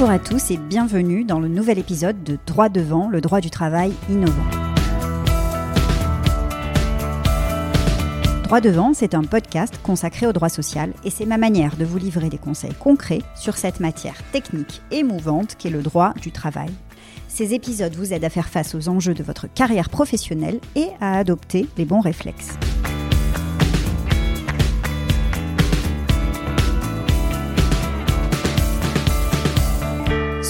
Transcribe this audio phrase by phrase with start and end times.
[0.00, 3.50] Bonjour à tous et bienvenue dans le nouvel épisode de Droit devant, le droit du
[3.50, 4.46] travail innovant.
[8.44, 11.98] Droit devant, c'est un podcast consacré au droit social et c'est ma manière de vous
[11.98, 16.70] livrer des conseils concrets sur cette matière technique et mouvante qu'est le droit du travail.
[17.26, 21.18] Ces épisodes vous aident à faire face aux enjeux de votre carrière professionnelle et à
[21.18, 22.56] adopter les bons réflexes.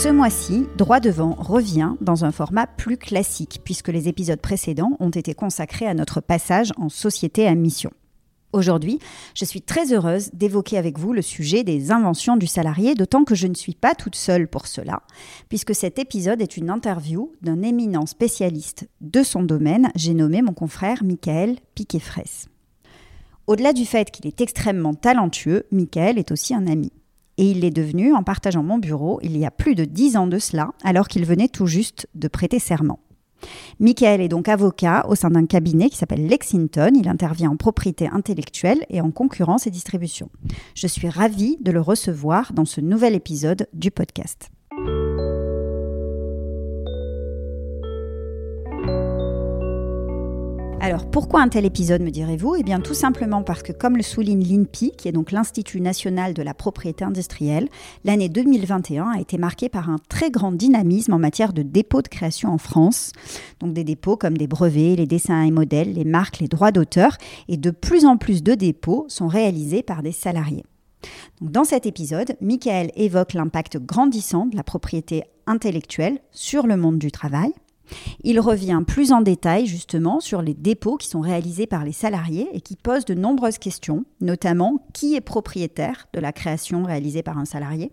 [0.01, 5.11] Ce mois-ci, Droit devant revient dans un format plus classique, puisque les épisodes précédents ont
[5.11, 7.91] été consacrés à notre passage en société à mission.
[8.53, 9.01] Aujourd'hui,
[9.35, 13.35] je suis très heureuse d'évoquer avec vous le sujet des inventions du salarié, d'autant que
[13.35, 15.03] je ne suis pas toute seule pour cela,
[15.49, 20.55] puisque cet épisode est une interview d'un éminent spécialiste de son domaine, j'ai nommé mon
[20.55, 22.47] confrère Michael Piquet-Fraisse.
[23.49, 26.93] Au-delà du fait qu'il est extrêmement talentueux, Michael est aussi un ami
[27.39, 30.27] et il l'est devenu en partageant mon bureau il y a plus de dix ans
[30.27, 33.01] de cela, alors qu'il venait tout juste de prêter serment.
[33.79, 36.91] Michael est donc avocat au sein d'un cabinet qui s'appelle Lexington.
[36.95, 40.29] Il intervient en propriété intellectuelle et en concurrence et distribution.
[40.75, 44.51] Je suis ravie de le recevoir dans ce nouvel épisode du podcast.
[50.81, 52.55] Alors pourquoi un tel épisode me direz-vous?
[52.55, 56.35] Eh bien tout simplement parce que comme le souligne l'INPI, qui est donc l'Institut national
[56.35, 57.69] de la propriété industrielle,
[58.05, 62.09] l'année 2021 a été marquée par un très grand dynamisme en matière de dépôts de
[62.09, 63.11] création en France.
[63.59, 67.17] Donc des dépôts comme des brevets, les dessins et modèles, les marques, les droits d'auteur
[67.49, 70.65] et de plus en plus de dépôts sont réalisés par des salariés.
[71.41, 77.11] dans cet épisode, Michael évoque l'impact grandissant de la propriété intellectuelle sur le monde du
[77.11, 77.53] travail,
[78.23, 82.49] il revient plus en détail justement sur les dépôts qui sont réalisés par les salariés
[82.53, 87.39] et qui posent de nombreuses questions, notamment qui est propriétaire de la création réalisée par
[87.39, 87.93] un salarié,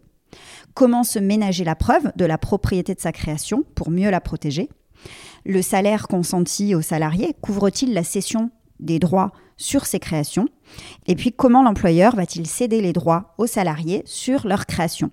[0.74, 4.70] comment se ménager la preuve de la propriété de sa création pour mieux la protéger,
[5.46, 8.50] le salaire consenti aux salariés couvre-t-il la cession
[8.80, 10.50] des droits sur ces créations,
[11.06, 15.12] et puis comment l'employeur va-t-il céder les droits aux salariés sur leur création?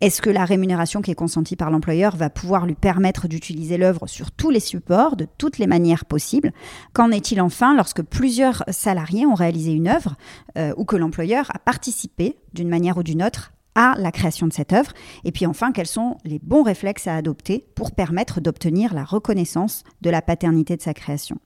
[0.00, 4.06] Est-ce que la rémunération qui est consentie par l'employeur va pouvoir lui permettre d'utiliser l'œuvre
[4.06, 6.52] sur tous les supports, de toutes les manières possibles?
[6.92, 10.16] Qu'en est-il enfin lorsque plusieurs salariés ont réalisé une œuvre
[10.58, 14.52] euh, ou que l'employeur a participé d'une manière ou d'une autre à la création de
[14.52, 14.92] cette œuvre?
[15.24, 19.84] Et puis enfin, quels sont les bons réflexes à adopter pour permettre d'obtenir la reconnaissance
[20.00, 21.38] de la paternité de sa création?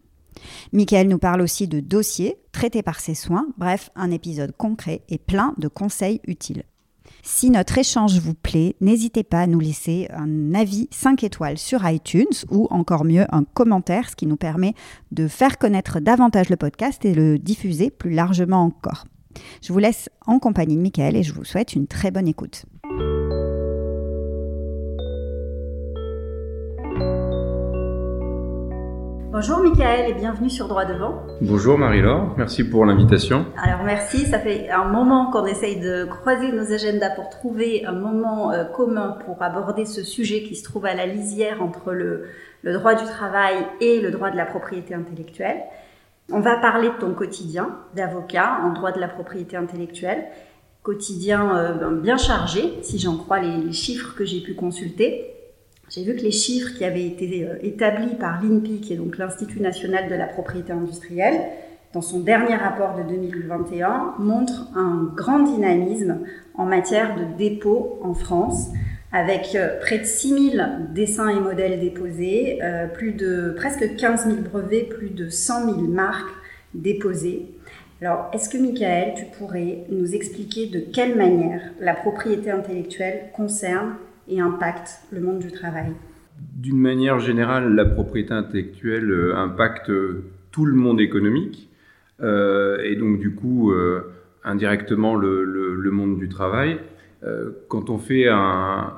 [0.72, 5.18] Michael nous parle aussi de dossiers traités par ses soins, bref, un épisode concret et
[5.18, 6.64] plein de conseils utiles.
[7.28, 11.86] Si notre échange vous plaît, n'hésitez pas à nous laisser un avis 5 étoiles sur
[11.86, 14.74] iTunes ou encore mieux un commentaire, ce qui nous permet
[15.10, 19.06] de faire connaître davantage le podcast et le diffuser plus largement encore.
[19.60, 22.64] Je vous laisse en compagnie de Michael et je vous souhaite une très bonne écoute.
[29.38, 31.26] Bonjour Michael et bienvenue sur Droit Devant.
[31.42, 33.44] Bonjour Marie-Laure, merci pour l'invitation.
[33.62, 37.92] Alors merci, ça fait un moment qu'on essaye de croiser nos agendas pour trouver un
[37.92, 42.24] moment euh, commun pour aborder ce sujet qui se trouve à la lisière entre le,
[42.64, 45.64] droit du travail et le droit de la propriété intellectuelle.
[46.32, 50.24] On va parler de ton quotidien d'avocat en droit de la propriété intellectuelle,
[50.82, 55.35] quotidien euh, ben, bien chargé si j'en crois les chiffres que j'ai pu consulter.
[55.88, 59.18] J'ai vu que les chiffres qui avaient été euh, établis par l'INPI, qui est donc
[59.18, 61.40] l'Institut national de la propriété industrielle,
[61.92, 66.20] dans son dernier rapport de 2021, montrent un grand dynamisme
[66.54, 68.70] en matière de dépôt en France,
[69.12, 74.36] avec euh, près de 6000 dessins et modèles déposés, euh, plus de presque 15 000
[74.42, 76.34] brevets, plus de 100 000 marques
[76.74, 77.46] déposées.
[78.02, 83.94] Alors, est-ce que Michael, tu pourrais nous expliquer de quelle manière la propriété intellectuelle concerne
[84.28, 85.92] et impacte le monde du travail
[86.54, 91.70] D'une manière générale, la propriété intellectuelle euh, impacte euh, tout le monde économique
[92.20, 93.72] euh, et donc du coup
[94.42, 96.78] indirectement le, monde du travail.
[97.68, 98.92] quand on fait un,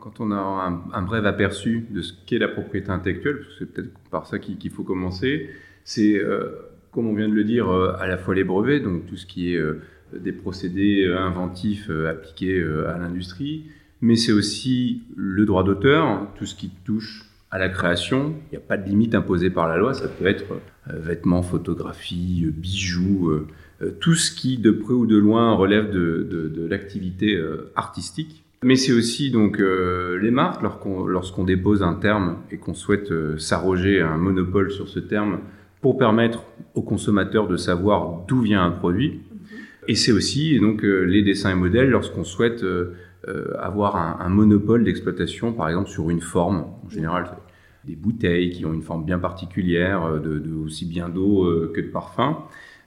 [0.00, 3.72] quand on a un, bref aperçu de ce qu'est la propriété intellectuelle, parce que c'est
[3.72, 5.50] peut-être par ça qu'il faut commencer,
[5.84, 6.20] c'est
[6.90, 9.54] comme on vient de le dire, à la fois les brevets, donc tout ce qui
[9.54, 9.62] est
[10.12, 13.66] des procédés inventifs appliqués à l'industrie,
[14.04, 18.34] mais c'est aussi le droit d'auteur, tout ce qui touche à la création.
[18.46, 20.44] Il n'y a pas de limite imposée par la loi, ça peut être
[20.90, 25.90] euh, vêtements, photographies, euh, bijoux, euh, tout ce qui de près ou de loin relève
[25.90, 27.42] de, l'activité
[27.76, 28.44] artistique.
[28.62, 34.16] Mais c'est aussi donc les marques, lorsqu'on dépose un terme et qu'on souhaite s'arroger un
[34.16, 35.40] monopole sur ce terme
[35.82, 39.20] pour permettre aux consommateurs de savoir d'où vient un produit.
[39.86, 42.64] Et c'est aussi donc les dessins et modèles lorsqu'on souhaite
[43.58, 46.64] avoir un, monopole d'exploitation, par exemple, sur une forme.
[46.84, 47.26] En général,
[47.84, 52.38] des bouteilles qui ont une forme bien particulière, de, aussi bien d'eau que de parfum.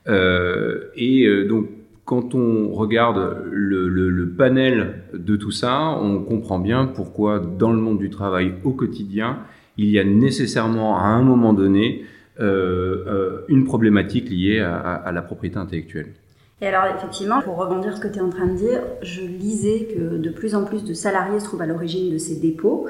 [0.07, 1.67] et donc,
[2.07, 7.99] quand on regarde le, panel de tout ça, on comprend bien pourquoi dans le monde
[7.99, 9.39] du travail au quotidien,
[9.77, 12.05] il y a nécessairement à un moment donné
[12.39, 16.13] euh, euh, une problématique liée à, la propriété intellectuelle.
[16.61, 19.87] Et alors effectivement, pour rebondir ce que tu es en train de dire, je lisais
[19.93, 22.87] que de plus en plus de salariés se trouvent à l'origine de ces dépôts.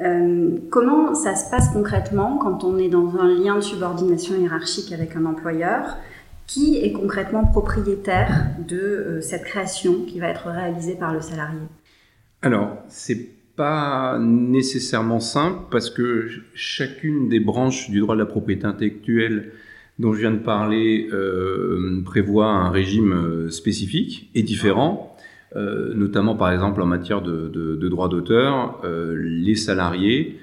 [0.00, 4.92] Euh, comment ça se passe concrètement quand on est dans un lien de subordination hiérarchique
[4.92, 5.98] avec un employeur
[6.46, 11.60] qui est concrètement propriétaire de euh, cette création qui va être réalisée par le salarié?
[12.40, 18.64] Alors, c'est pas nécessairement simple parce que chacune des branches du droit de la propriété
[18.64, 19.52] intellectuelle
[20.00, 25.16] dont je viens de parler euh, prévoit un régime euh, spécifique et différent.
[25.54, 28.80] notamment par exemple en matière de, de droit d'auteur,
[29.16, 30.38] les salariés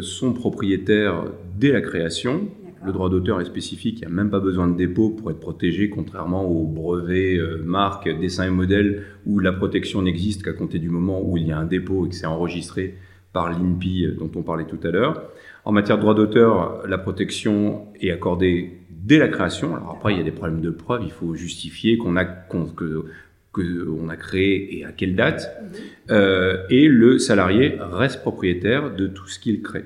[0.00, 1.24] sont propriétaires
[1.58, 2.48] dès la création
[2.86, 5.40] le droit d'auteur est spécifique, il n'y a même pas besoin de dépôt pour être
[5.40, 10.78] protégé, contrairement aux brevets, euh, marques, dessins et modèles, où la protection n'existe qu'à compter
[10.78, 12.94] du moment où il y a un dépôt et que c'est enregistré
[13.32, 15.22] par l'INPI euh, dont on parlait tout à l'heure.
[15.64, 19.74] En matière de droit d'auteur, la protection est accordée dès la création.
[19.76, 23.06] Alors après, il y a des problèmes de preuve, il faut justifier qu'on a, que,
[23.54, 25.56] on a créé et à quelle date.
[25.62, 25.78] Mhm.
[26.10, 29.84] Euh, et le salarié reste propriétaire de tout ce qu'il crée.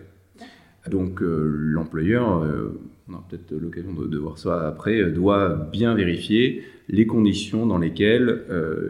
[0.91, 6.65] Donc euh, l'employeur, euh, on aura peut-être l'occasion de, voir ça après, doit bien vérifier
[6.89, 8.43] les conditions dans lesquelles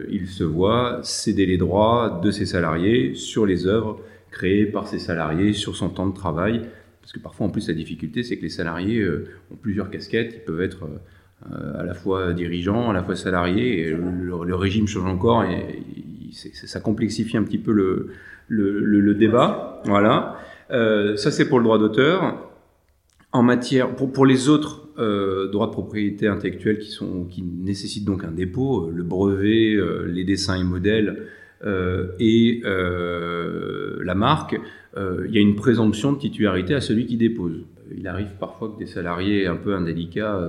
[0.09, 3.99] il se voit céder les droits de ses salariés sur les œuvres
[4.31, 6.61] créées par ses salariés, sur son temps de travail.
[7.01, 9.03] Parce que parfois, en plus, la difficulté, c'est que les salariés
[9.51, 10.33] ont plusieurs casquettes.
[10.35, 10.87] Ils peuvent être
[11.49, 13.87] à la fois dirigeants, à la fois salariés.
[13.87, 15.79] Et le, régime change encore et,
[16.31, 17.71] ça complexifie un petit peu
[18.47, 19.81] le, débat.
[19.85, 20.37] Voilà.
[20.71, 22.47] Euh, ça, c'est pour le droit d'auteur.
[23.33, 28.87] En matière, pour, les autres euh, droits de propriété intellectuelle qui, nécessitent donc un dépôt,
[28.87, 29.77] euh, le brevet,
[30.07, 31.27] les dessins et modèles
[31.63, 34.59] et la marque,
[34.97, 37.63] il y a une présomption de titularité à celui qui dépose.
[37.95, 40.39] Il arrive parfois que des salariés un peu indélicats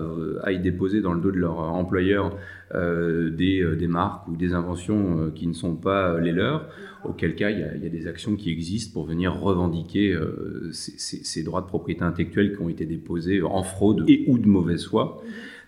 [0.44, 2.36] aillent déposer dans le dos de leur employeur
[2.72, 6.68] des, des, marques ou des inventions qui ne sont pas les leurs
[7.04, 11.60] auquel cas il y, a, des actions qui existent pour venir revendiquer euh, ces, droits
[11.60, 15.22] de propriété intellectuelle qui ont été déposés en fraude et ou de mauvaise foi.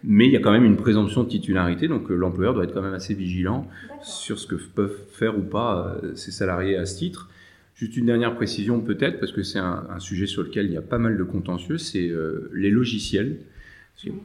[0.06, 2.74] Mais il y a quand même une présomption de titularité, donc euh, l'employeur doit être
[2.74, 3.66] quand même assez vigilant
[4.02, 7.30] sur ce que peuvent faire ou pas euh, ses salariés à ce titre.
[7.74, 10.82] Juste une dernière précision peut-être, parce que c'est un, sujet sur lequel il y a
[10.82, 12.08] pas mal de contentieux, c'est
[12.52, 13.38] les logiciels.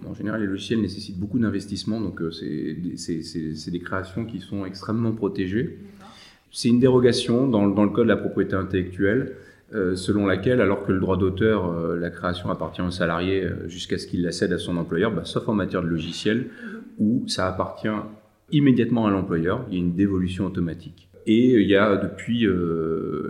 [0.05, 5.79] en général, les logiciels nécessitent beaucoup d'investissement, donc c'est des créations qui sont extrêmement protégées.
[6.51, 9.33] C'est une dérogation dans, le Code de la propriété intellectuelle, euh,
[9.71, 13.97] selon laquelle, alors que le droit d'auteur, euh, la création appartient au salarié euh, jusqu'à
[13.97, 16.47] ce qu'il la cède à son employeur, bah, sauf en matière de logiciel,
[16.97, 17.87] où ça appartient
[18.51, 21.07] immédiatement à l'employeur, il y a une dévolution automatique.
[21.27, 22.47] Et il y a depuis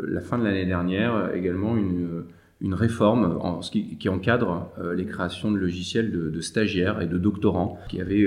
[0.07, 2.23] la fin de l'année dernière également une,
[2.61, 7.17] une réforme en, qui, qui, encadre les créations de logiciels de, de, stagiaires et de
[7.17, 8.25] doctorants qui avaient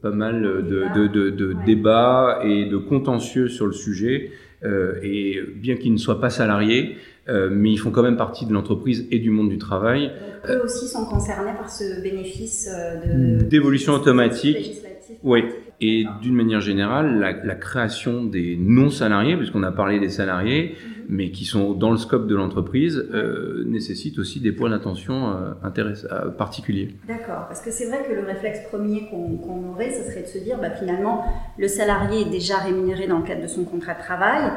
[0.00, 4.30] pas mal de, débats et de contentieux sur le sujet.
[4.62, 6.96] Euh, et bien qu'ils ne soient pas salariés,
[7.28, 10.10] euh, mais ils font quand même partie de l'entreprise et du monde du travail.
[10.48, 14.80] eux aussi sont concernés par ce bénéfice euh, de d'évolution automatique.
[15.22, 15.44] Oui.
[15.82, 20.74] Et d'une manière générale, la, création des non-salariés, puisqu'on a parlé des salariés,
[21.10, 25.52] mais qui sont dans le scope de l'entreprise, euh, nécessitent aussi des points d'attention euh,
[25.64, 26.96] euh, particuliers.
[27.08, 30.38] D'accord, parce que c'est vrai que le réflexe premier qu'on aurait, ce serait de se
[30.38, 31.24] dire, bah, finalement,
[31.58, 34.52] le salarié est déjà rémunéré dans le cadre de son contrat de travail,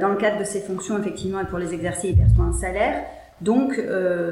[0.00, 3.04] dans le cadre de ses fonctions, effectivement, et pour les exercer, il perçoit un salaire.
[3.40, 3.80] Donc,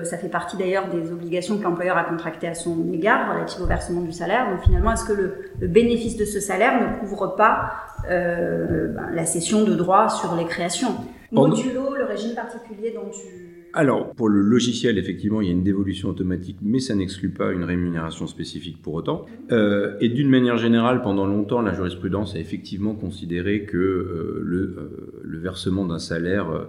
[0.02, 3.66] ça fait partie d'ailleurs des obligations que l'employeur a contractées à son égard relatives au
[3.66, 4.50] versement du salaire.
[4.50, 7.72] Donc, finalement, est-ce que le, bénéfice de ce salaire ne couvre pas
[8.08, 10.96] ben, la cession de droits sur les créations?
[11.32, 13.68] Modulo, le régime particulier dont tu...
[13.72, 17.52] Alors, pour le logiciel, effectivement, il y a une dévolution automatique, mais ça n'exclut pas
[17.52, 19.26] une rémunération spécifique pour autant.
[19.52, 24.58] Euh, et d'une manière générale, pendant longtemps, la jurisprudence a effectivement considéré que euh, le,
[24.58, 26.68] euh, le, versement d'un salaire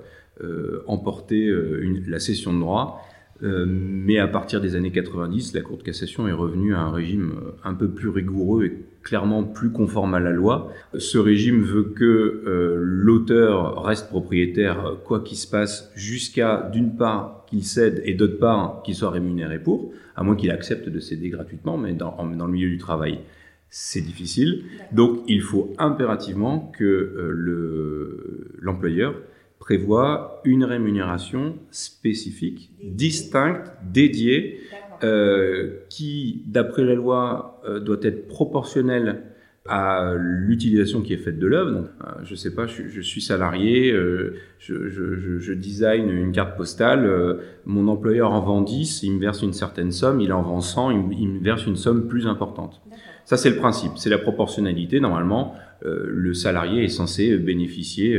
[0.86, 3.02] emportait une, la cession de droit.
[3.42, 7.34] Mais à partir des années 90, la Cour de cassation est revenue à un régime
[7.64, 8.78] un peu plus rigoureux et
[9.08, 10.74] clairement plus conforme à la loi.
[10.98, 16.98] Ce régime veut que euh, l'auteur reste propriétaire euh, quoi qu'il se passe jusqu'à d'une
[16.98, 21.00] part qu'il cède et d'autre part qu'il soit rémunéré pour, à moins qu'il accepte de
[21.00, 23.20] céder gratuitement, mais dans, dans, le milieu du travail.
[23.70, 24.66] c'est difficile.
[24.92, 29.16] Donc il faut impérativement que euh, l'employeur
[29.68, 34.62] prévoit une rémunération spécifique, distincte, dédiée,
[35.04, 39.24] euh, qui, d'après la loi, euh, doit être proportionnelle
[39.68, 41.72] à l'utilisation qui est faite de l'œuvre.
[41.72, 46.56] Donc, euh, je sais pas, je, suis salarié, euh, je, je, je, design une carte
[46.56, 50.44] postale, euh, mon employeur en vend 10, il me verse une certaine somme, il en
[50.44, 52.82] vend 100, il, il me verse une somme plus importante.
[53.26, 55.02] Ça, c'est le principe, c'est la proportionnalité.
[55.02, 58.18] Normalement, le salarié est censé bénéficier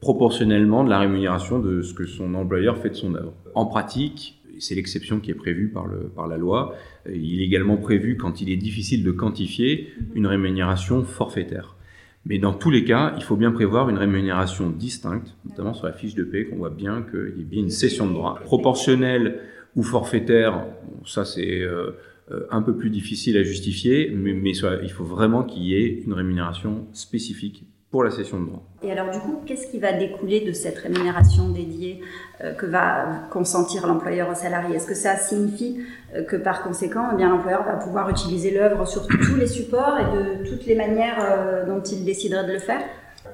[0.00, 3.34] proportionnellement de la rémunération de ce que son employeur fait de son œuvre.
[3.54, 6.74] En pratique, c'est l'exception qui est prévue par, le, par la loi.
[7.08, 11.76] Il est également prévu, quand il est difficile de quantifier, une rémunération forfaitaire.
[12.24, 15.92] Mais dans tous les cas, il faut bien prévoir une rémunération distincte, notamment sur la
[15.92, 18.38] fiche de paie, qu'on voit bien qu'il y a bien une cession de droit.
[18.44, 19.40] Proportionnelle
[19.76, 20.66] ou forfaitaire,
[21.06, 21.92] ça c'est euh,
[22.30, 24.52] euh, un peu plus difficile à justifier, mais, mais
[24.82, 28.62] il faut vraiment qu'il y ait une rémunération spécifique pour la cession de droit.
[28.82, 32.00] Et alors du coup, qu'est-ce qui va découler de cette rémunération dédiée
[32.42, 34.76] euh, que va consentir l'employeur au salarié?
[34.76, 35.80] Est-ce que ça signifie
[36.14, 39.98] euh, que par conséquent, eh bien l'employeur va pouvoir utiliser l'œuvre sur tous les supports
[39.98, 42.82] et de toutes les manières euh, dont il déciderait de le faire?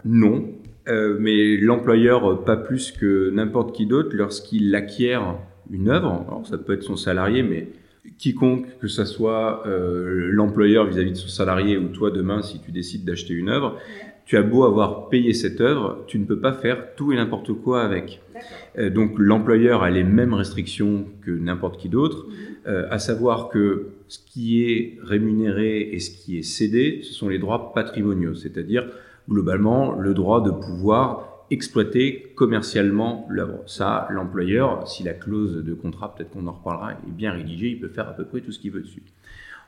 [0.05, 0.45] Non,
[0.87, 5.37] mais l'employeur pas plus que n'importe qui d'autre lorsqu'il acquiert
[5.71, 6.25] une œuvre.
[6.29, 7.69] Alors ça peut être son salarié, mais
[8.19, 13.07] quiconque, que ce soit l'employeur vis-à-vis de son salarié ou toi demain si tu décides
[13.07, 13.79] d'acheter une œuvre,
[14.25, 17.53] tu as beau avoir payé cette œuvre, tu ne peux pas faire tout et n'importe
[17.53, 18.21] quoi avec.
[18.79, 22.35] Euh, donc l'employeur a les mêmes restrictions que n'importe qui d'autre, mhm.
[22.67, 27.29] euh, à savoir que ce qui est rémunéré et ce qui est cédé, ce sont
[27.29, 28.87] les droits patrimoniaux, c'est-à-dire
[29.29, 33.63] globalement le droit de pouvoir exploiter commercialement l'œuvre.
[33.67, 37.81] Ça, l'employeur, si la clause de contrat, peut-être qu'on en reparlera, est bien rédigée, il
[37.81, 39.03] peut faire à peu près tout ce qu'il veut dessus.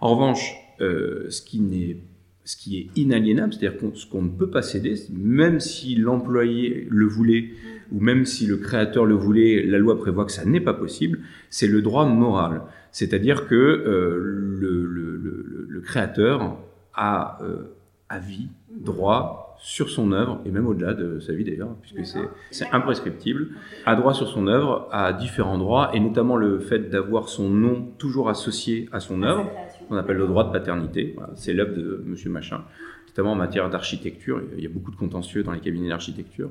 [0.01, 1.99] En revanche, euh, ce qui n'est
[2.47, 7.05] ce qui est inaliénable, c'est-à-dire ce qu'on ne peut pas céder, même si l'employé le
[7.05, 7.51] voulait
[7.93, 11.21] ou même si le créateur le voulait, la loi prévoit que ça n'est pas possible,
[11.51, 12.63] c'est le droit moral.
[12.93, 16.57] C'est-à-dire que euh, le, le, le, créateur
[16.95, 17.77] a euh,
[18.09, 22.19] à vie droit sur son œuvre, et même au-delà de sa vie d'ailleurs, puisque
[22.51, 23.49] c'est imprescriptible,
[23.87, 27.89] a droit sur son œuvre à différents droits, et notamment le fait d'avoir son nom
[27.99, 29.51] toujours associé à son œuvre
[29.87, 31.17] qu'on appelle le droit de paternité.
[31.35, 32.65] c'est l'œuvre de Monsieur Machin,
[33.09, 34.43] notamment en matière d'architecture.
[34.57, 36.51] Il y a beaucoup de contentieux dans les cabinets d'architecture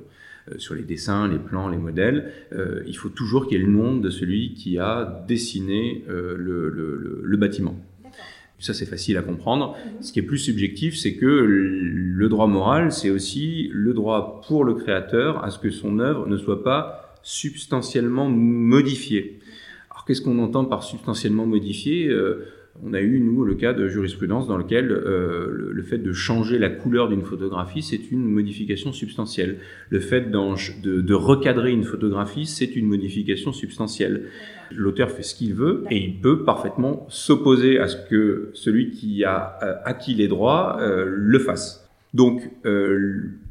[0.51, 2.32] euh, sur les dessins, les plans, les modèles.
[2.54, 6.36] Euh, il faut toujours qu'il y ait le nom de celui qui a dessiné euh,
[6.38, 7.75] le, bâtiment.
[8.60, 9.75] Ça, c'est facile à comprendre.
[10.01, 14.63] Ce qui est plus subjectif, c'est que le droit moral, c'est aussi le droit pour
[14.63, 19.39] le créateur à ce que son œuvre ne soit pas substantiellement modifiée.
[19.92, 22.10] Alors, qu'est-ce qu'on entend par substantiellement modifiée?
[22.84, 26.60] On a eu, nous, le cas de jurisprudence dans lequel euh, le, fait de changer
[26.60, 29.60] la couleur d'une photographie, c'est une modification substantielle.
[29.89, 34.25] Le fait de, recadrer une photographie, c'est une modification substantielle.
[34.72, 39.24] L'auteur fait ce qu'il veut et il peut parfaitement s'opposer à ce que celui qui
[39.24, 41.89] a euh, acquis les droits euh, le fasse.
[42.13, 42.50] Donc,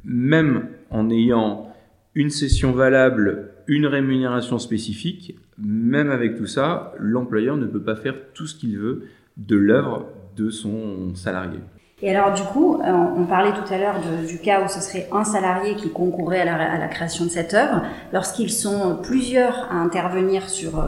[0.05, 1.69] même en ayant
[2.15, 8.15] une session valable, une rémunération spécifique, même avec tout ça, l'employeur ne peut pas faire
[8.35, 9.05] tout ce qu'il veut
[9.37, 10.07] de l'œuvre
[10.37, 11.59] de son salarié.
[12.03, 15.09] Et alors du coup, euh, on parlait tout à l'heure du cas où ce serait
[15.13, 17.83] un salarié qui concourait à la, création de cette œuvre.
[18.13, 20.85] Lorsqu'ils sont plusieurs à intervenir sur,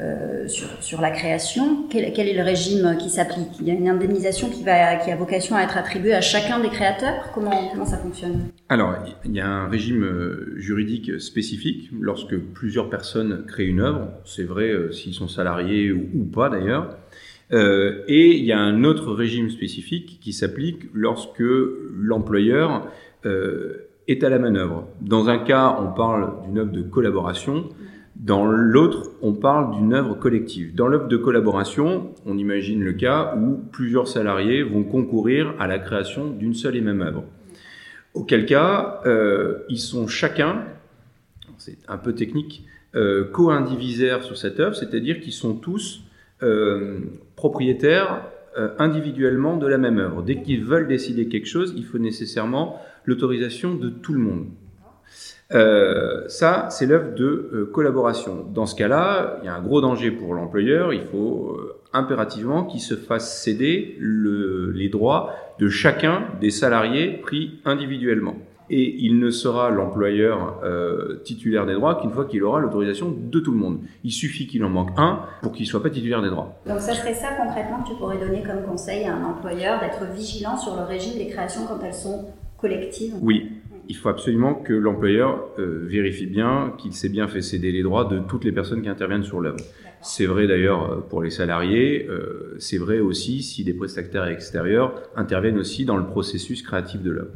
[0.00, 0.46] euh, euh,
[0.80, 3.48] sur, la création, quel, est le régime qui s'applique?
[3.60, 6.60] Il y a une indemnisation qui, va, qui a vocation à être attribuée à chacun
[6.60, 7.30] des créateurs?
[7.34, 8.48] Comment, ça fonctionne?
[8.68, 10.06] Alors, il y a un régime
[10.56, 14.08] juridique spécifique lorsque plusieurs personnes créent une œuvre.
[14.24, 16.96] C'est vrai s'ils sont salariés ou pas d'ailleurs.
[17.52, 21.42] Euh, et il y a un autre régime spécifique qui s'applique lorsque
[21.96, 22.88] l'employeur
[23.24, 24.88] euh, est à la manœuvre.
[25.00, 27.68] Dans un cas, on parle d'une œuvre de collaboration.
[28.18, 30.74] Dans l'autre, on parle d'une œuvre collective.
[30.74, 35.78] Dans l'œuvre de collaboration, on imagine le cas où plusieurs salariés vont concourir à la
[35.78, 37.22] création d'une seule et même œuvre.
[38.14, 40.64] Auquel cas, euh, ils sont chacun,
[41.58, 42.64] c'est un peu technique,
[42.96, 46.02] euh, co-indivisaires sur cette œuvre, c'est-à-dire qu'ils sont tous
[46.42, 46.98] euh,
[47.36, 48.22] propriétaires
[48.80, 50.20] individuellement de la même œuvre.
[50.20, 54.46] Dès qu'ils veulent décider quelque chose, il faut nécessairement l'autorisation de tout le monde.
[55.54, 58.46] Euh, ça, c'est l'œuvre de collaboration.
[58.52, 60.92] Dans ce cas-là, il y a un gros danger pour l'employeur.
[60.92, 61.58] Il faut
[61.92, 68.36] impérativement qu'il se fasse céder les droits de chacun des salariés pris individuellement.
[68.70, 73.40] Et il ne sera l'employeur euh, titulaire des droits qu'une fois qu'il aura l'autorisation de
[73.40, 73.80] tout le monde.
[74.04, 76.60] Il suffit qu'il en manque un pour qu'il ne soit pas titulaire des droits.
[76.66, 80.04] Donc ça serait ça concrètement que tu pourrais donner comme conseil à un employeur, d'être
[80.14, 82.26] vigilant sur le régime des créations quand elles sont
[82.58, 83.14] collectives?
[83.22, 83.52] Oui,
[83.88, 88.04] il faut absolument que l'employeur euh, vérifie bien qu'il s'est bien fait céder les droits
[88.04, 89.58] de toutes les personnes qui interviennent sur l'œuvre.
[90.02, 94.94] C'est vrai d'ailleurs euh, pour les salariés, euh, c'est vrai aussi si des prestataires extérieurs
[95.16, 97.32] interviennent aussi dans le processus créatif de l'œuvre.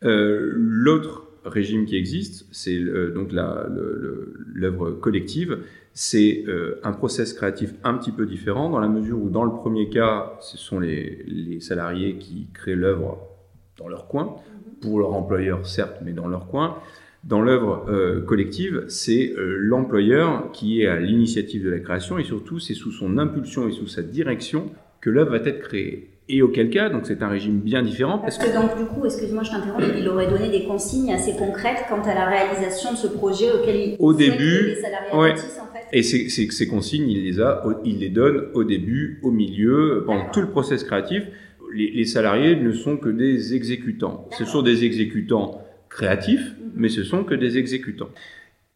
[0.00, 2.78] L'autre régime qui existe, c'est
[3.12, 5.58] donc l'œuvre collective,
[5.92, 6.44] c'est
[6.84, 10.38] un process créatif un petit peu différent dans la mesure où dans le premier cas,
[10.40, 13.37] ce sont les, les salariés qui créent l'œuvre
[13.78, 14.36] dans leur coin
[14.80, 16.78] pour leur employeur, certes, mais dans leur coin.
[17.24, 22.24] Dans l'œuvre euh, collective, c'est euh, l'employeur qui est à l'initiative de la création et
[22.24, 24.70] surtout c'est sous son impulsion et sous sa direction
[25.00, 26.10] que l'œuvre va être créée.
[26.30, 28.18] Et auquel cas, donc c'est un régime bien différent.
[28.18, 31.84] Parce, que, donc du coup, excuse-moi, je t'interromps, il aurait donné des consignes assez concrètes
[31.88, 35.32] quant à la réalisation de ce projet auquel il au début, les salariés ouais.
[35.32, 35.86] en fait.
[35.90, 40.28] Et ces, ces, consignes, il les a, il les donne au début, au milieu, pendant
[40.30, 41.24] tout le process créatif
[41.72, 44.28] les, salariés ne sont que des exécutants.
[44.38, 48.10] Ce sont des exécutants créatifs, mais ce sont que des exécutants.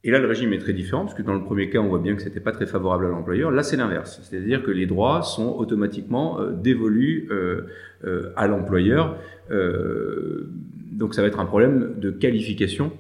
[0.05, 2.01] Et là, le régime est très différent, parce que dans le premier cas, on voit
[2.01, 3.53] bien que ce n'était pas très favorable à l'employeur.
[3.53, 4.21] Là, c'est l'inverse.
[4.23, 7.67] C'est-à-dire que les droits sont automatiquement euh, dévolus euh,
[8.05, 9.17] euh, à l'employeur.
[10.91, 12.93] donc, ça va être un problème de qualification.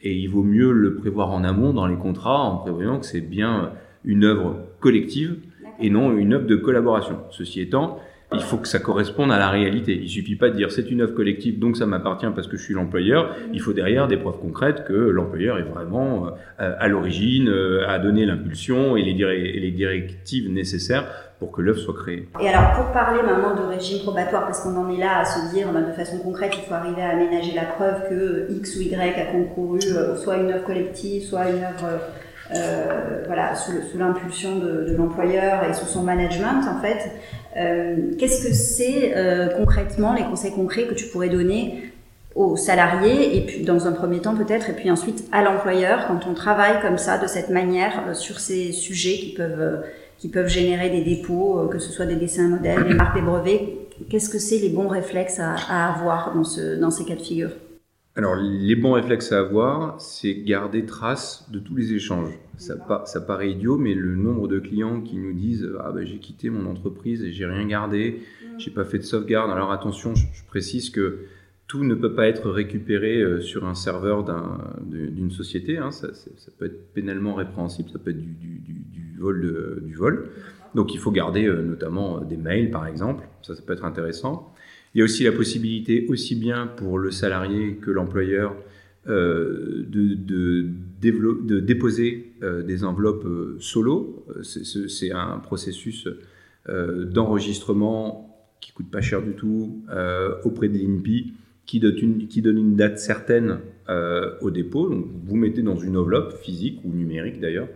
[0.00, 3.22] Et il vaut mieux le prévoir en amont dans les contrats, en prévoyant que c'est
[3.22, 3.72] bien
[4.04, 5.36] une œuvre collective
[5.80, 7.18] et non une œuvre de collaboration.
[7.30, 7.98] Ceci étant,
[8.32, 9.98] il faut que ça corresponde à la réalité.
[10.02, 12.62] Il suffit pas de dire c'est une œuvre collective, donc ça m'appartient parce que je
[12.62, 13.34] suis l'employeur.
[13.52, 16.28] Il faut derrière des preuves concrètes que l'employeur est vraiment
[16.60, 19.14] euh, à l'origine, euh, a donné l'impulsion et les,
[19.70, 21.04] directives nécessaires
[21.38, 22.28] pour que l'œuvre soit créée.
[22.40, 25.54] Et alors pour parler maintenant de régime probatoire, parce qu'on en est là à se
[25.54, 29.20] dire de façon concrète, il faut arriver à aménager la preuve que X ou Y
[29.20, 32.00] a concouru euh, soit une œuvre collective, soit une œuvre
[32.50, 37.10] voilà, sous, l'impulsion de, l'employeur et sous son management, en fait.
[37.56, 41.92] Euh, qu'est-ce que c'est euh, concrètement les conseils concrets que tu pourrais donner
[42.34, 46.26] aux salariés et puis dans un premier temps peut-être et puis ensuite à l'employeur quand
[46.28, 49.84] on travaille comme ça de cette manière sur ces sujets qui peuvent
[50.18, 53.60] qui peuvent générer des dépôts, que ce soit des dessins modèles, des marques, des brevets?
[54.08, 57.22] Qu'est-ce que c'est les bons réflexes à, à avoir dans, ce, dans ces cas de
[57.22, 57.50] figure?
[58.16, 62.38] Alors, les bons réflexes à avoir, c'est garder trace de tous les échanges.
[62.58, 66.18] Ça, ça, paraît idiot, mais le nombre de clients qui nous disent Ah, ben, j'ai
[66.18, 68.60] quitté mon entreprise et j'ai rien gardé, mm.
[68.60, 69.50] j'ai pas fait de sauvegarde.
[69.50, 71.24] Alors, attention, je, précise que
[71.66, 74.24] tout ne peut pas être récupéré euh, sur un serveur
[74.80, 75.78] d'une société.
[75.78, 75.90] Hein.
[75.90, 79.82] Ça, ça, peut être pénalement répréhensible, ça peut être du, du, du vol.
[79.84, 80.28] du vol.
[80.76, 83.24] Donc, il faut garder euh, notamment euh, des mails, par exemple.
[83.42, 84.53] Ça, ça peut être intéressant.
[84.94, 88.54] Il y a aussi la possibilité, aussi bien pour le salarié que l'employeur,
[89.06, 90.66] euh, de,
[91.60, 94.24] déposer euh, des enveloppes euh, solo.
[94.42, 96.08] C'est un processus
[96.66, 99.82] d'enregistrement qui coûte pas cher du tout
[100.44, 101.34] auprès de l'INPI,
[101.66, 101.82] qui
[102.30, 103.58] qui donne une date certaine
[104.40, 104.88] au dépôt.
[104.88, 107.68] Donc, vous mettez dans une enveloppe physique ou numérique d'ailleurs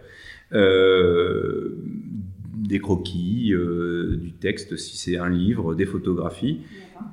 [2.66, 3.54] des croquis,
[4.20, 6.60] du texte si c'est un livre, des photographies.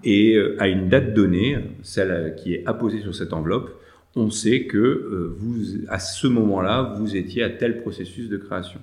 [0.03, 3.69] Et euh, à une date donnée, celle qui est apposée sur cette enveloppe,
[4.15, 8.79] on sait que euh, vous, à ce moment-là, vous étiez à tel processus de création.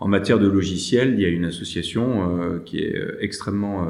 [0.00, 3.86] En matière de logiciel, il y a une association euh, qui est extrêmement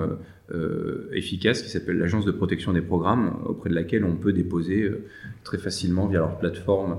[1.13, 4.93] efficace qui s'appelle l'Agence de protection des programmes, auprès de laquelle on peut déposer
[5.43, 6.99] très facilement via leur plateforme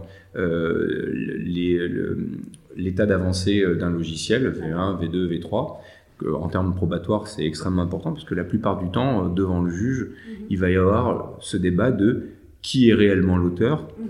[2.76, 5.78] l'état d'avancée d'un logiciel, V1, V2, V3
[6.24, 9.72] en termes probatoires, c'est extrêmement important parce que la plupart du temps, euh, devant le
[9.72, 10.46] juge, mhm.
[10.50, 12.28] il va y avoir ce débat de
[12.62, 14.08] qui est réellement l'auteur mhm.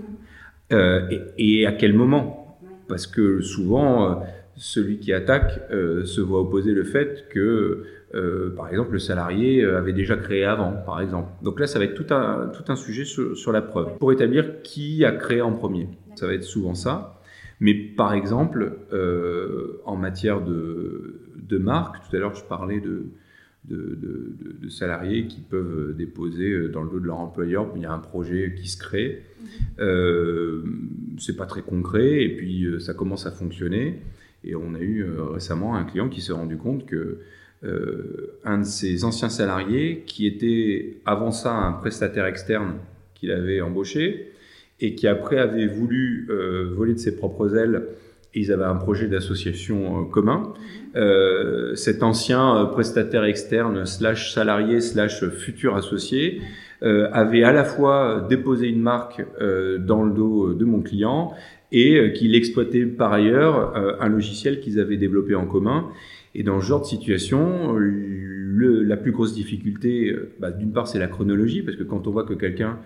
[0.72, 2.58] euh, et, à quel moment.
[2.88, 4.14] Parce que souvent, euh,
[4.56, 7.84] celui qui attaque se voit opposer le fait que,
[8.56, 11.28] par exemple, le salarié avait déjà créé avant, par exemple.
[11.42, 14.62] Donc là, ça va être tout un, tout un sujet sur, la preuve pour établir
[14.62, 15.88] qui a créé en premier.
[16.14, 17.20] Ça va être souvent ça.
[17.60, 18.78] Mais par exemple,
[19.84, 21.96] en matière de de marques.
[22.08, 23.06] Tout à l'heure, je parlais de,
[23.64, 27.70] de, salariés qui peuvent déposer euh, dans le dos de leur employeur.
[27.76, 29.22] Il y a un projet qui se crée.
[29.78, 30.64] Euh,
[31.18, 34.02] c'est pas très concret et puis euh, ça commence à fonctionner.
[34.44, 37.20] Et on a eu euh, récemment un client qui s'est rendu compte que
[37.62, 42.74] un de ses anciens salariés, qui était avant ça un prestataire externe
[43.14, 44.32] qu'il avait embauché
[44.80, 46.28] et qui après avait voulu
[46.74, 47.82] voler de ses propres ailes
[48.38, 50.52] ils avaient un projet d'association commun.
[51.74, 56.42] cet ancien prestataire externe slash salarié slash futur associé
[56.82, 61.32] avait à la fois déposé une marque dans le dos de mon client
[61.72, 65.88] et qu'il exploitait par ailleurs un logiciel qu'ils avaient développé en commun.
[66.34, 70.98] Et dans ce genre de situation, le, la plus grosse difficulté, bah, d'une part, c'est
[70.98, 72.78] la chronologie, parce que quand on voit que quelqu'un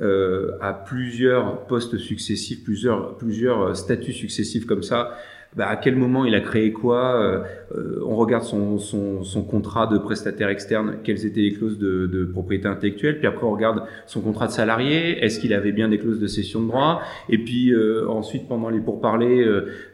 [0.00, 5.18] euh, à plusieurs postes successifs, plusieurs, plusieurs statuts successifs comme ça,
[5.56, 7.40] bah, à quel moment il a créé quoi euh,
[7.74, 12.06] euh, On regarde son, son, son, contrat de prestataire externe, quelles étaient les clauses de,
[12.06, 15.88] de, propriété intellectuelle, puis après on regarde son contrat de salarié, est-ce qu'il avait bien
[15.88, 19.44] des clauses de cession de droit Et puis euh, ensuite, pendant les pourparlers,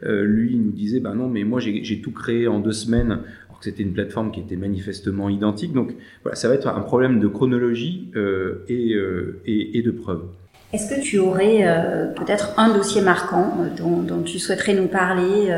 [0.01, 3.19] lui il nous disait, bah non, mais moi j'ai tout créé en deux semaines
[3.65, 5.73] c'était une plateforme qui était manifestement identique.
[5.73, 10.23] Donc voilà, ça va être un problème de chronologie euh, euh, et, et, de preuve.
[10.75, 15.49] Est-ce que tu aurais euh, peut-être un dossier marquant dont, tu souhaiterais nous parler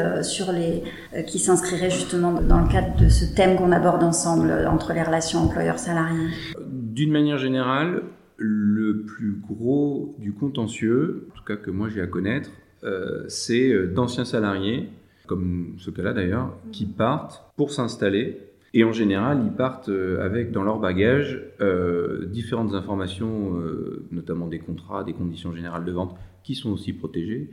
[0.54, 5.02] les qui s'inscrirait justement dans le cadre de ce thème qu'on aborde ensemble entre les
[5.02, 6.30] relations employeurs-salariés
[6.62, 8.04] D'une manière générale,
[8.38, 12.52] le plus gros du contentieux, en tout cas que moi j'ai à connaître,
[13.28, 14.90] c'est d'anciens salariés
[15.28, 18.40] comme ce cas-là d'ailleurs, qui partent pour s'installer.
[18.78, 24.46] Et en général, ils partent euh, avec dans leur bagage euh, différentes informations, euh, notamment
[24.46, 27.50] des contrats, des conditions générales de vente, qui sont aussi protégées.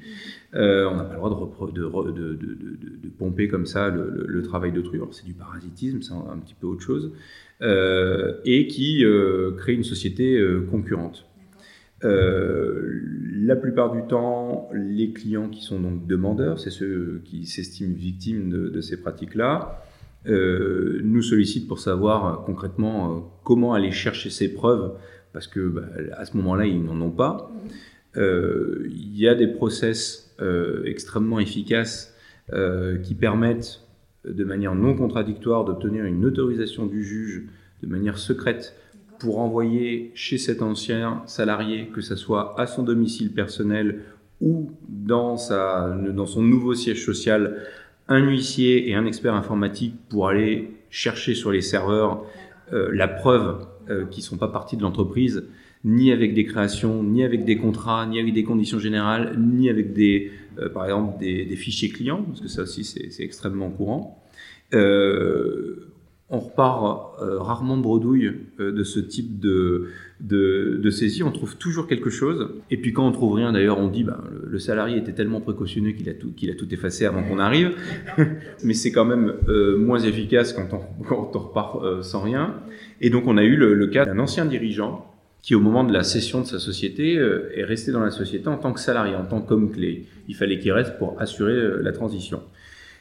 [0.53, 0.59] on
[0.95, 5.01] n'a pas le droit de, pomper comme ça le, travail d'autrui.
[5.13, 7.11] C'est du parasitisme, c'est un, petit peu autre chose.
[7.63, 9.03] et qui
[9.57, 11.27] crée une société concurrente.
[12.03, 18.51] La plupart du temps, les clients qui sont donc demandeurs, c'est ceux qui s'estiment victimes
[18.51, 19.83] de, ces pratiques-là,
[20.27, 24.93] euh, nous sollicitent pour savoir euh, concrètement comment aller chercher ces preuves,
[25.33, 25.83] parce que bah,
[26.17, 27.51] à ce moment-là, ils n'en ont pas.
[28.17, 30.37] Il y a des process
[30.85, 32.15] extrêmement efficaces
[33.03, 33.81] qui permettent
[34.25, 37.43] de manière non contradictoire d'obtenir une autorisation du juge
[37.83, 38.77] de manière secrète
[39.19, 44.01] pour envoyer chez cet ancien salarié, que ce soit à son domicile personnel
[44.41, 47.63] ou dans, sa, dans son nouveau siège social,
[48.09, 52.25] un huissier et un expert informatique pour aller chercher sur les serveurs
[52.73, 55.45] euh, la preuve euh, qu'ils ne sont pas partie de l'entreprise,
[55.85, 59.93] ni avec des créations, ni avec des contrats, ni avec des conditions générales, ni avec
[59.93, 64.23] des, euh, par exemple des, des, fichiers clients, parce que ça aussi c'est extrêmement courant.
[64.73, 65.94] Euh,
[66.35, 69.89] on repart euh, rarement bredouille euh, de ce type de,
[70.21, 71.23] de, saisie.
[71.23, 72.51] On trouve toujours quelque chose.
[72.71, 75.93] Et puis quand on trouve rien, d'ailleurs, on dit ben, le, salarié était tellement précautionneux
[75.93, 77.77] qu'il a tout, a tout effacé avant qu'on arrive.
[78.65, 82.55] Mais c'est quand même euh, moins efficace quand on, quand on repart sans rien.
[83.01, 85.11] Et donc on a eu le, le cas d'un ancien dirigeant
[85.43, 88.57] qui, au moment de la cession de sa société, est resté dans la société en
[88.57, 90.07] tant que salarié, en tant qu'homme clé.
[90.27, 92.41] Il fallait qu'il reste pour assurer la transition.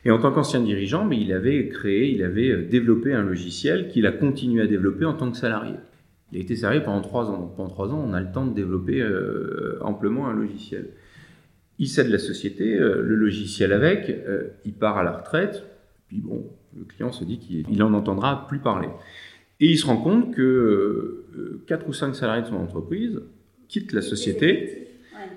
[0.05, 3.87] Et en tant qu'ancien dirigeant, mais il avait créé, il avait euh, développé un logiciel
[3.87, 5.75] qu'il a continué à développer en tant que salarié.
[6.31, 7.39] Il a été salarié pendant trois ans.
[7.39, 10.89] Donc pendant trois ans, on a le temps de développer euh, amplement un logiciel.
[11.79, 14.13] Il cède la société, euh, le logiciel avec,
[14.65, 15.63] il part à la retraite,
[16.07, 16.45] puis bon,
[16.77, 18.89] le client se dit qu'il n'en entendra plus parler.
[19.59, 23.21] Et il se rend compte que quatre ou cinq salariés de son entreprise
[23.67, 24.87] quittent la société,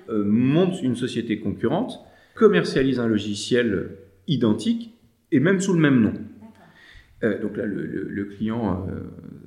[0.09, 2.01] montent une société concurrente,
[2.35, 3.91] commercialisent un logiciel
[4.29, 4.95] identiques
[5.33, 6.13] et même sous le même nom.
[7.25, 9.01] Euh, donc là, le, client euh,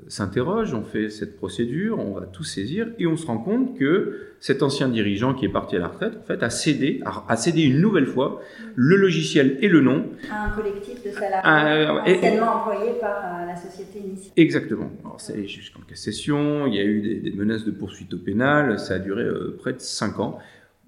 [0.08, 4.34] s'interroge, on fait cette procédure, on va tout saisir et on se rend compte que
[4.40, 7.62] cet ancien dirigeant qui est parti à la retraite, en fait, a cédé, a, cédé
[7.62, 8.42] une nouvelle fois
[8.76, 13.56] le logiciel et le nom à un collectif de salariés anciennement employés par euh, la
[13.56, 14.34] société initiale.
[14.36, 14.92] Exactement.
[15.06, 18.96] Alors, c'est jusqu'en cassation, il y a eu des, menaces de poursuite au pénal, ça
[18.96, 19.26] a duré
[19.60, 20.40] près de 5 ans.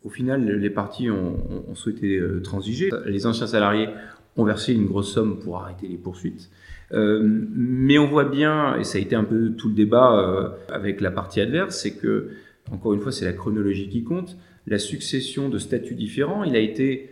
[0.04, 1.38] Au final, les partis ont,
[1.76, 2.90] souhaité euh, transiger.
[3.06, 3.88] Les anciens salariés
[4.36, 6.50] ont versé une grosse somme pour arrêter les poursuites.
[6.94, 10.50] Euh, mais on voit bien, et ça a été un peu tout le débat euh,
[10.74, 12.30] avec la partie adverse, c'est que,
[12.72, 14.38] encore une fois, c'est la chronologie qui compte.
[14.68, 17.12] La succession de statuts différents, il a été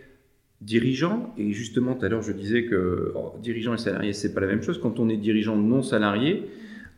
[0.61, 4.47] dirigeant, et justement tout à l'heure je disais que dirigeant et salarié, c'est pas la
[4.47, 4.79] même chose.
[4.79, 6.43] Quand on est dirigeant non salarié,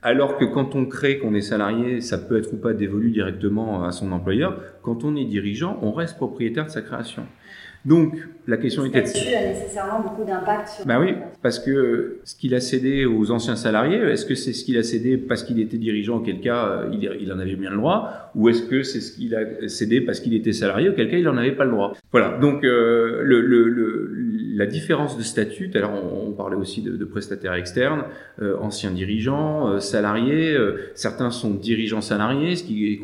[0.02, 3.84] alors que quand on crée qu'on est salarié, ça peut être ou pas dévolu directement
[3.84, 4.60] à son employeur.
[4.82, 7.24] Quand on est dirigeant, on reste propriétaire de sa création.
[7.84, 8.16] Donc,
[8.48, 9.00] la question était...
[9.00, 10.86] Là-dessus a nécessairement beaucoup d'impact sur...
[10.86, 14.64] Ben oui, parce que ce qu'il a cédé aux anciens salariés, est-ce que c'est ce
[14.64, 17.78] qu'il a cédé parce qu'il était dirigeant, auquel cas euh, il, en avait bien le
[17.78, 21.18] droit, ou est-ce que c'est ce qu'il a cédé parce qu'il était salarié, auquel cas
[21.18, 21.94] il n'en avait pas le droit?
[22.12, 24.12] Voilà, donc euh, le, le,
[24.62, 28.04] la différence de statut, alors on, on parlait aussi de, prestataires externes,
[28.42, 30.58] euh, anciens dirigeants, salariés,
[30.96, 33.00] certains sont dirigeants salariés, ce qui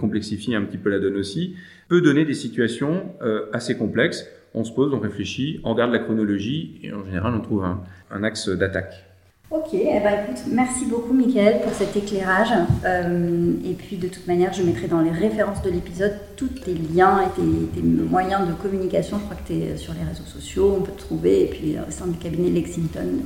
[0.00, 1.54] complexifie un petit peu la donne aussi,
[1.88, 3.14] peut donner des situations
[3.52, 7.40] assez complexes on se pose, on réfléchit, on regarde la chronologie et en général on
[7.40, 9.09] trouve un, axe d'attaque.
[9.50, 12.52] Ok, eh ben, écoute, merci beaucoup Mickaël pour cet éclairage.
[12.84, 16.72] Euh, et puis de toute manière, je mettrai dans les références de l'épisode tous tes
[16.72, 19.18] liens et tes, moyens de communication.
[19.18, 21.76] Je crois que tu es sur les réseaux sociaux, on peut te trouver, et puis
[21.76, 23.24] au sein du cabinet Lexington.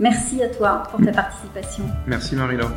[0.00, 1.84] Merci à toi pour ta participation.
[2.06, 2.72] Merci Marie-Laure.